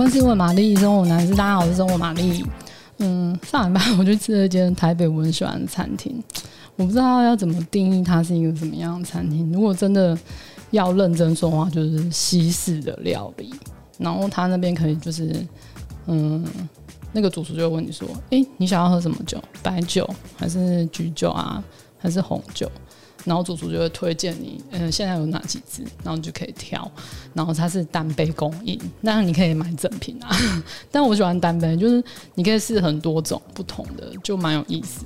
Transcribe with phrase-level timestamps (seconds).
[0.00, 2.42] 我是问玛丽，生活男士，大家好，我是生活玛丽。
[3.00, 6.24] 嗯，上礼拜我去吃了一间台北我很喜欢的餐厅，
[6.76, 9.52] 我不知道要怎么定义它是一个什么样的餐厅。
[9.52, 10.18] 如果真的
[10.70, 13.52] 要认真说话，就是西式的料理。
[13.98, 15.46] 然后他那边可以就是，
[16.06, 16.42] 嗯，
[17.12, 19.38] 那个主厨就会问你说，哎、你想要喝什么酒？
[19.62, 21.62] 白酒还是橘酒啊？
[21.98, 22.72] 还是红酒？
[23.24, 26.90] 然后主厨就会推荐你，嗯，现在有哪几支，然后你就可以挑。
[27.34, 30.36] 然后它是单杯供应，那你可以买整瓶啊。
[30.90, 32.02] 但我喜欢单杯，就是
[32.34, 35.04] 你可以试很多种不同的，就蛮有意思。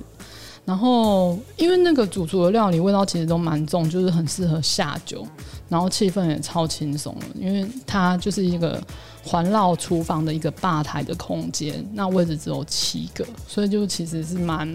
[0.63, 5.27] 然后因为那个主厨的料理味道其实都蛮重，就是很适合下酒，
[5.69, 8.81] 然后气氛也超轻松的，因为它就是一个
[9.23, 14.67] 环绕厨房的一个吧台的空间，那位置只有七个，所以就其实是蛮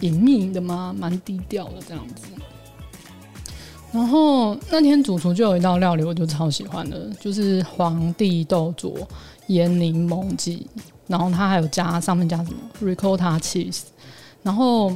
[0.00, 2.26] 隐秘的嘛，蛮低调的这样子。
[3.92, 8.96] 然后那天主厨就有一道料理，我就超喜欢的，就是皇帝豆佐
[9.46, 10.66] 盐柠檬鸡，
[11.06, 13.82] 然后它还有加上面加什么 ricotta cheese，
[14.42, 14.92] 然后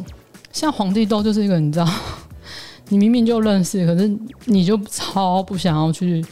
[0.53, 1.89] 像皇帝豆就是一个你知道，
[2.91, 4.11] 你明明就认识，可是
[4.45, 6.25] 你就超不想要去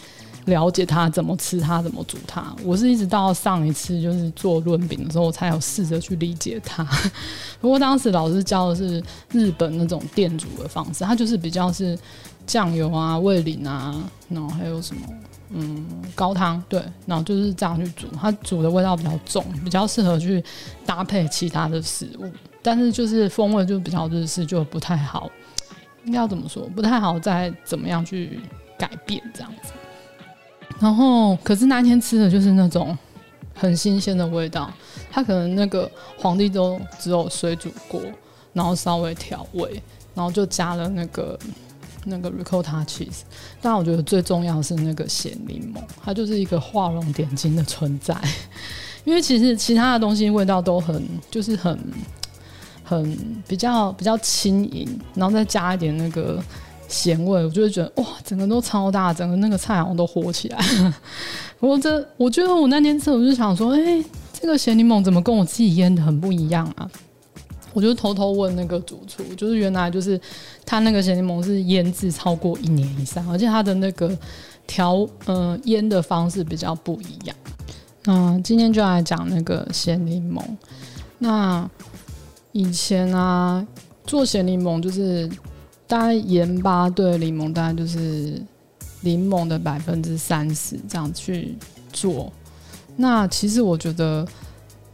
[0.49, 2.55] 了解它怎么吃它怎么煮它。
[2.65, 6.87] 我是一直到上一次就是做润饼的时候，我才有试着去理解它。
[7.61, 11.99] 不过当时老师教的是日本那种店煮的方式，它就是比较是。
[12.49, 13.95] 酱油啊，味淋啊，
[14.31, 15.03] 然后还有什么，
[15.51, 20.43] 嗯，高汤，对，然后就是这样去煮，它煮的味道比较重，比较适合去
[20.87, 22.33] 搭配其他的食物，
[22.63, 25.31] 但是就是风味就比较日式，就不太好，
[26.07, 26.63] 应该要怎么说？
[26.75, 28.41] 不太好再怎么样去
[28.79, 29.73] 改变这样子。
[30.79, 32.97] 然后，可是那天吃的就是那种
[33.55, 34.73] 很新鲜的味道，
[35.11, 38.01] 它可能那个皇帝都只有水煮过，
[38.53, 39.83] 然后稍微调味，
[40.15, 41.39] 然后就加了那个。
[42.05, 43.21] 那个 ricotta cheese，
[43.61, 48.17] 但我觉得最重要的是那个咸柠檬，它就是一个画龙点睛的存在。
[49.05, 51.79] 因为其实其他的东西味道都很，就是很
[52.83, 56.43] 很比较比较轻盈，然后再加一点那个
[56.89, 60.59] 咸味，我就会觉得哇，整个都超大，整个那个菜好像都火起来。
[61.61, 66.91] 不过这我觉得我那天吃，我就想说，哎、这个咸柠檬怎么跟我自己腌的很不一样啊？
[67.75, 70.19] 我就偷偷问那个主厨，就是原来就是
[70.65, 74.17] 他那个咸柠檬是腌制超过一年以上，而且他的那个
[74.67, 77.37] 调呃腌的方式比较不一样。
[78.05, 80.43] 那今天就来讲那个咸柠檬。
[81.19, 81.69] 那
[82.53, 83.65] 以前啊
[84.07, 85.29] 做咸柠檬就是
[85.89, 88.41] 大概盐巴对柠檬大概就是
[89.01, 91.57] 柠檬的百分之三十这样去
[91.93, 92.33] 做。
[92.95, 94.25] 那其实我觉得。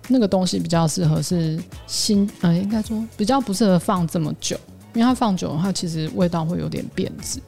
[0.06, 4.54] 那个东西比较适合是新，呃，应该说比较不适合放这么久，
[4.92, 7.40] 因为它放久的话，其实味道会有点变质。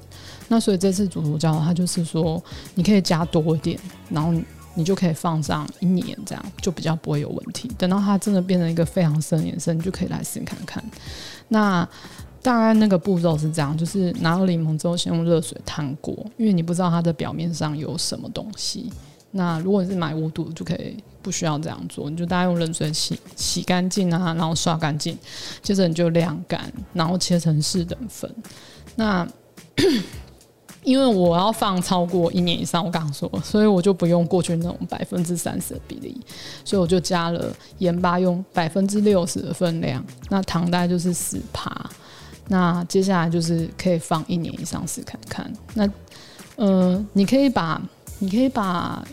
[0.48, 2.42] 那所以这次主厨教他就是说，
[2.74, 3.78] 你可以加多一点，
[4.08, 4.32] 然后
[4.72, 7.70] 你就可以放上一年，这样就比较不会有问题。
[7.76, 10.82] 等到它真的变成一个非常深颜色，你就可以来试看看。
[11.48, 11.86] 那
[12.46, 18.88] 大概那个步骤是这样，就是拿了柠檬之后，先用热水烫过，因为你不知道它的表面上有什么东西。
[19.32, 25.18] 那如果你是买无毒，就可以不需要这样做，你就大概用冷水洗洗干净啊，然后刷干净，
[25.60, 28.32] 接着你就晾干，然后切成四等份。
[28.94, 29.26] 那
[30.84, 36.16] 因为我要放超过一年以上，我刚刚说，所以我就不用过去那种百分之三十的比例，
[36.64, 41.74] 所以我就加了盐巴，用百分之六十的分量，那糖大概就是十趴。
[42.48, 45.52] 那接下来就是可以放一年以上试看看。
[45.74, 45.88] 那
[46.56, 47.80] 呃，你可以把
[48.18, 49.04] 你可以把。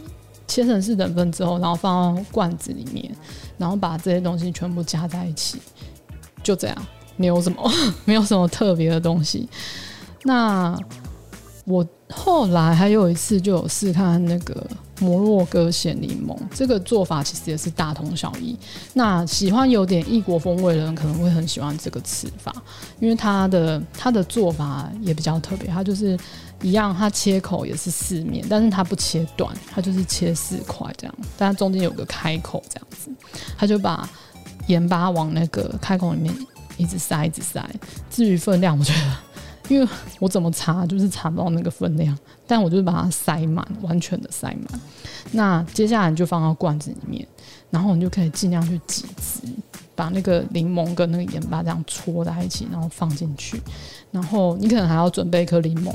[0.46, 3.10] 切成四等份之后，然后放到罐子里面，
[3.58, 5.60] 然后把这些东西全部加在一起，
[6.44, 6.86] 就这样，
[7.16, 7.72] 没有什么，
[8.06, 9.50] 没有什么特别的东西。
[10.24, 10.78] 那
[11.66, 14.68] 我后来还有一次就有试看那个
[15.04, 18.58] 摩洛哥咸柠檬，这个做法其实也是大同小异。
[18.94, 22.56] 那喜欢有点异国风味的人可能会很喜欢这个吃法，
[23.00, 26.18] 因为它的它的做法也比较特别，它就是。
[26.62, 33.12] 一样，它切口也是四面，但是它不切断，它就是切四块这样，但它中间有个开口这样子，
[33.58, 34.10] 它就把
[34.68, 36.34] 盐巴往那个开口里面
[36.78, 37.62] 一直塞，一直塞。
[38.10, 39.18] 至于分量，我觉得，
[39.70, 39.88] 因为
[40.20, 44.80] 我怎么查就是查不到那个分量，但我就是把它塞满，完全的塞满。
[45.32, 47.26] 那接下来你就放到罐子里面，
[47.70, 49.48] 然后你就可以尽量去挤汁，
[49.96, 53.62] 把那个柠檬跟那个盐巴这样搓在一起，然后放进去，
[54.12, 55.94] 然后你可能还要准备一颗柠檬。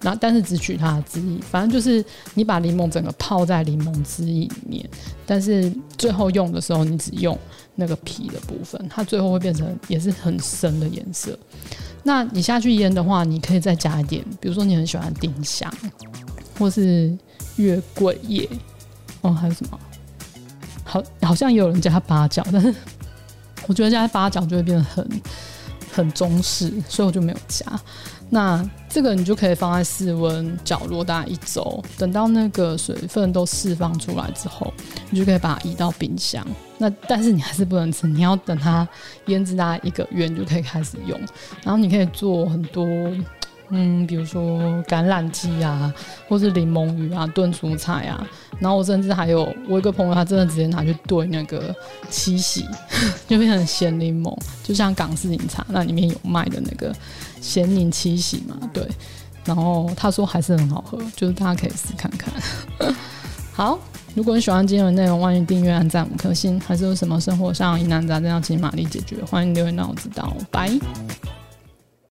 [0.00, 2.04] 那但是只取它的汁液，反正就是
[2.34, 4.88] 你把柠檬整个泡在柠檬汁液里面，
[5.26, 7.36] 但是最后用的时候你只用
[7.74, 11.36] 那个皮的部分，它最后会变成也是很深的颜色。
[12.08, 15.70] 那你下去腌的话，你可以再加一点，比如说你很喜欢丁香，
[16.58, 17.14] 或是
[17.56, 18.48] 月桂叶，
[19.20, 19.78] 哦，还有什么？
[20.84, 22.74] 好好像也有人加八角，但是
[23.66, 25.06] 我觉得加八角就会变得很
[25.92, 27.64] 很中式，所以我就没有加。
[28.30, 34.72] 那这个你就可以放在室温角落大概一周，等到那个水分都释放出来之后，
[35.10, 36.46] 你就可以把它移到冰箱。
[36.76, 38.86] 那但是你还是不能吃，你要等它
[39.26, 41.18] 腌制大概一个月，你就可以开始用。
[41.64, 42.86] 然后你可以做很多。
[43.70, 44.42] 嗯，比如说
[44.84, 45.92] 橄榄鸡啊，
[46.28, 48.26] 或是柠檬鱼啊，炖蔬菜啊，
[48.58, 51.74] 然后我甚至还有我一个朋友，他真的直接拿去炖那个
[52.08, 52.64] 七喜，
[53.28, 56.94] 就变成咸柠檬，就像港式饮茶那里面有卖的那个
[57.40, 58.86] 咸柠七喜嘛，对。
[59.44, 62.30] 然后他说还是很好喝，就是大家可以试看看。
[63.54, 63.78] 好，
[64.14, 70.36] 如果你喜欢今天的内容，欢迎订阅、按赞五颗星，还是有什么生活上疑难杂症要请玛丽解决，欢迎留言让我知道。
[70.50, 70.70] 拜。